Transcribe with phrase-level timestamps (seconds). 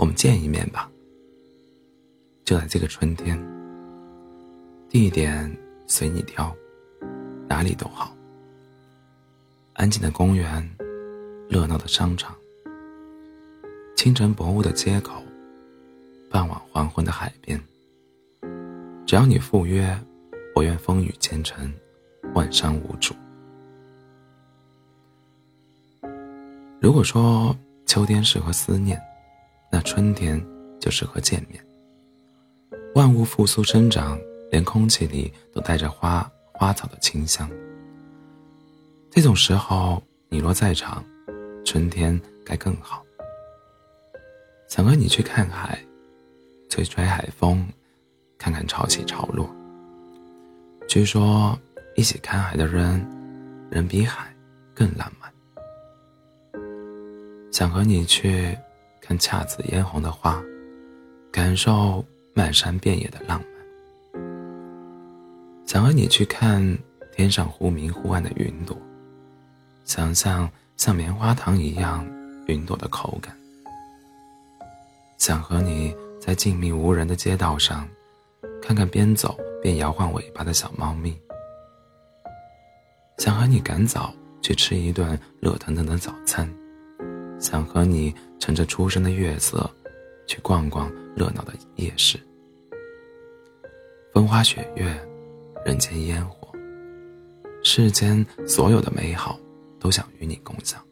[0.00, 0.90] 我们见一面吧。
[2.42, 3.38] 就在这个春天，
[4.88, 5.54] 地点
[5.86, 6.56] 随你挑，
[7.46, 8.16] 哪里都好。
[9.74, 10.66] 安静的公园，
[11.50, 12.34] 热闹的商场，
[13.94, 15.22] 清晨薄雾的街口，
[16.30, 17.60] 傍晚黄昏的海边。
[19.06, 19.94] 只要你赴约，
[20.54, 21.70] 我愿风雨兼程，
[22.32, 23.14] 万山无阻。
[26.80, 27.54] 如果说
[27.84, 28.98] 秋天适合思念，
[29.70, 30.44] 那春天
[30.80, 31.64] 就适合见面。
[32.94, 34.18] 万物复苏生长，
[34.50, 37.48] 连空气里都带着花花草的清香。
[39.10, 41.04] 这种时候，你若在场，
[41.64, 43.04] 春天该更好。
[44.68, 45.78] 想和你去看海，
[46.68, 47.66] 吹吹海风，
[48.38, 49.48] 看看潮起潮落。
[50.88, 51.58] 据说，
[51.96, 53.04] 一起看海的人，
[53.70, 54.34] 人比海
[54.74, 55.32] 更浪漫。
[57.52, 58.56] 想和你去
[59.10, 60.40] 看姹紫嫣红的花，
[61.32, 64.22] 感受漫山遍野的浪漫。
[65.66, 66.78] 想和你去看
[67.10, 68.76] 天上忽明忽暗的云朵，
[69.84, 72.06] 想象像棉花糖一样
[72.46, 73.36] 云朵的口感。
[75.18, 77.88] 想和你在静谧无人的街道上，
[78.62, 81.18] 看看边走边摇晃尾巴的小猫咪。
[83.18, 86.48] 想和你赶早去吃一顿热腾腾的早餐。
[87.40, 89.68] 想和你乘着初升的月色，
[90.26, 92.20] 去逛逛热闹的夜市。
[94.12, 94.94] 风花雪月，
[95.64, 96.52] 人间烟火，
[97.64, 99.40] 世间所有的美好，
[99.78, 100.84] 都想与你共享。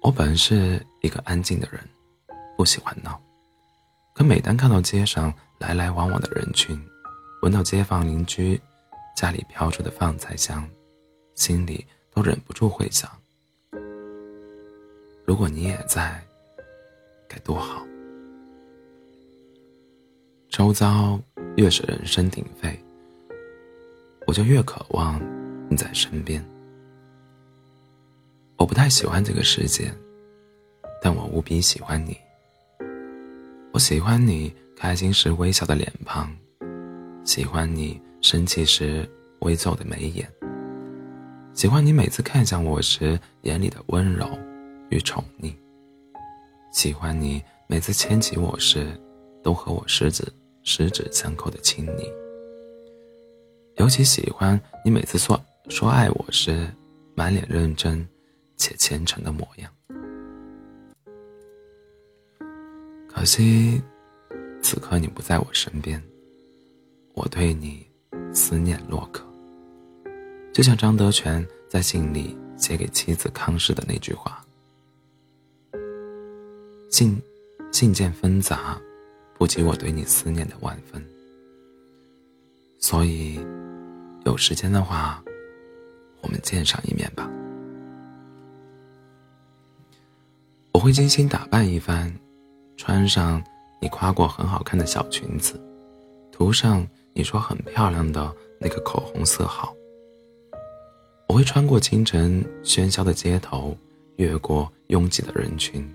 [0.00, 1.80] 我本是一个安静的人，
[2.56, 3.20] 不喜欢闹，
[4.14, 6.80] 可每当看到街上来来往往的人群，
[7.42, 8.58] 闻到街坊邻居
[9.14, 10.66] 家里飘出的饭菜香，
[11.34, 13.10] 心里都忍不住会想。
[15.28, 16.18] 如果你也在，
[17.28, 17.86] 该多好！
[20.48, 21.20] 周遭
[21.58, 22.82] 越是人声鼎沸，
[24.26, 25.20] 我就越渴望
[25.68, 26.42] 你在身边。
[28.56, 29.92] 我不太喜欢这个世界，
[31.02, 32.16] 但我无比喜欢你。
[33.74, 36.34] 我喜欢你开心时微笑的脸庞，
[37.22, 39.06] 喜欢你生气时
[39.40, 40.26] 微皱的眉眼，
[41.52, 44.26] 喜欢你每次看向我时眼里的温柔。
[44.90, 45.52] 与宠溺，
[46.72, 48.98] 喜欢你每次牵起我时，
[49.42, 50.26] 都和我十指
[50.62, 52.10] 十指相扣的亲昵。
[53.76, 56.68] 尤其喜欢你每次说说爱我时，
[57.14, 58.06] 满脸认真
[58.56, 59.70] 且虔诚的模样。
[63.06, 63.82] 可惜，
[64.62, 66.02] 此刻你不在我身边，
[67.14, 67.86] 我对你
[68.32, 69.24] 思念若渴。
[70.52, 74.44] 就像张德全在信里写给妻子康氏的那句话。
[76.90, 77.20] 信，
[77.70, 78.80] 信件纷杂，
[79.36, 81.04] 不及我对你思念的万分。
[82.78, 83.38] 所以，
[84.24, 85.22] 有时间的话，
[86.22, 87.28] 我们见上一面吧。
[90.72, 92.12] 我会精心打扮一番，
[92.76, 93.42] 穿上
[93.80, 95.60] 你夸过很好看的小裙子，
[96.30, 99.74] 涂上你说很漂亮的那个口红色号。
[101.28, 103.76] 我会穿过清晨喧嚣的街头，
[104.16, 105.86] 越过拥挤的人群。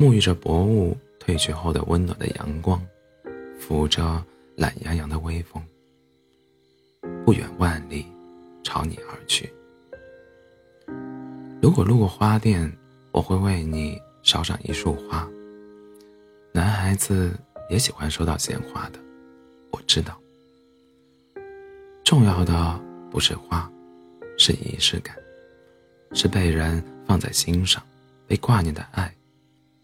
[0.00, 2.82] 沐浴着薄雾褪去后的温暖的阳光，
[3.60, 4.24] 抚着
[4.56, 5.62] 懒洋洋的微风，
[7.22, 8.06] 不远万里，
[8.64, 9.52] 朝你而去。
[11.60, 12.74] 如果路过花店，
[13.12, 15.28] 我会为你捎上一束花。
[16.50, 18.98] 男孩子也喜欢收到鲜花的，
[19.70, 20.18] 我知道。
[22.04, 23.70] 重要的不是花，
[24.38, 25.14] 是仪式感，
[26.14, 27.82] 是被人放在心上、
[28.26, 29.14] 被挂念的爱。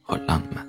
[0.07, 0.67] 和浪漫。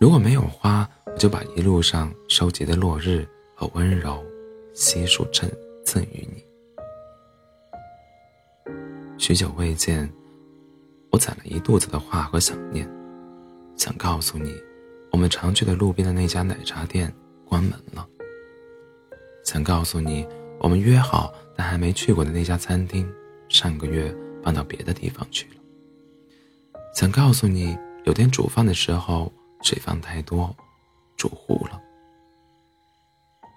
[0.00, 4.20] 如果没有花，我就把一路上收集的落日和温柔
[4.74, 5.48] 悉数赠
[5.84, 6.44] 赠予你。
[9.16, 10.12] 许久未见，
[11.12, 12.90] 我攒了一肚子的话和想念，
[13.76, 14.52] 想告诉你，
[15.12, 17.12] 我们常去的路边的那家奶茶店
[17.46, 18.04] 关门了。
[19.44, 20.26] 想告诉你，
[20.58, 23.08] 我们约好但还没去过的那家餐厅，
[23.48, 25.54] 上个月搬到别的地方去了。
[26.94, 30.54] 想告诉你，有天煮饭的时候水放太多，
[31.16, 31.80] 煮糊了。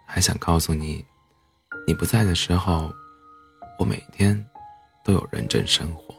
[0.08, 1.06] 还想告诉你，
[1.86, 2.92] 你不在的时候，
[3.78, 4.44] 我每天
[5.04, 6.16] 都有认真生活。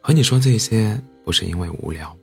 [0.00, 2.16] 和你说这些不是因为无聊，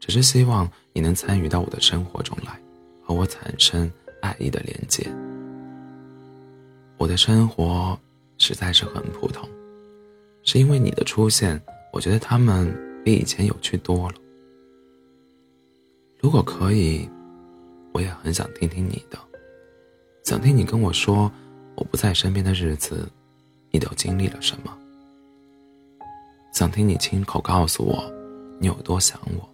[0.00, 2.58] 只是希望你能参与到我的生活中来，
[3.04, 3.90] 和我产生
[4.22, 5.06] 爱意的连接。
[6.98, 7.98] 我的生活
[8.38, 9.48] 实在是很普通，
[10.42, 11.60] 是因为你的出现，
[11.92, 12.74] 我觉得他们
[13.04, 14.16] 比以前有趣多了。
[16.20, 17.08] 如果可以，
[17.92, 19.16] 我也很想听听你的，
[20.24, 21.30] 想听你跟我说，
[21.76, 23.08] 我不在身边的日子，
[23.70, 24.76] 你都经历了什么？
[26.52, 28.12] 想听你亲口告诉我，
[28.58, 29.48] 你有多想我。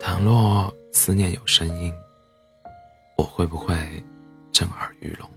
[0.00, 1.92] 倘若思念有声音，
[3.18, 3.74] 我会不会
[4.54, 5.28] 震耳欲聋？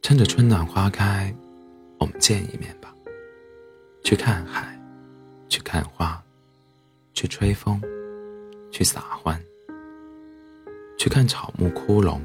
[0.00, 1.30] 趁着春暖花开，
[1.98, 2.94] 我们见一面吧。
[4.02, 4.80] 去看海，
[5.50, 6.24] 去看花，
[7.12, 7.78] 去吹风，
[8.72, 9.38] 去撒欢，
[10.98, 12.18] 去看草木枯荣，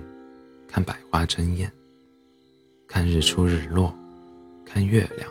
[0.69, 1.69] 看百花争艳。
[2.87, 3.93] 看日出日落，
[4.65, 5.29] 看月亮，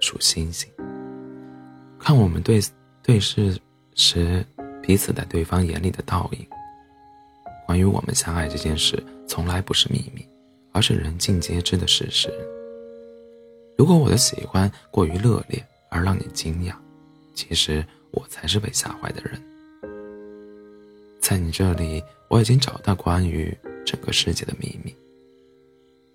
[0.00, 0.70] 数星星，
[2.06, 2.60] 看我们对
[3.02, 3.58] 对视
[3.96, 4.46] 时
[4.80, 6.46] 彼此在对方眼里的倒影。
[7.66, 10.24] 关于我们相爱这件事，从来不是秘密，
[10.70, 12.32] 而是人尽皆知的事实。
[13.76, 15.60] 如果我的喜欢过于热烈
[15.90, 16.76] 而让你惊讶，
[17.34, 19.42] 其实我才是被吓坏的人。
[21.20, 23.52] 在你这里，我已经找到关于
[23.84, 24.94] 整个世界的秘密。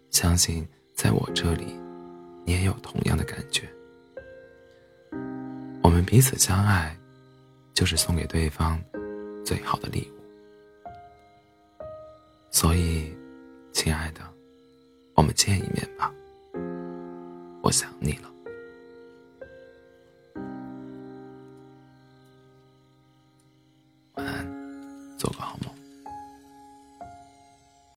[0.09, 1.65] 相信在我这里，
[2.45, 3.69] 你也有同样的感觉。
[5.91, 6.95] 我们彼此相爱，
[7.73, 8.81] 就是送给对方
[9.43, 10.21] 最好的礼物。
[12.49, 13.13] 所以，
[13.73, 14.21] 亲爱的，
[15.15, 16.09] 我们见一面吧。
[17.61, 18.31] 我想你了。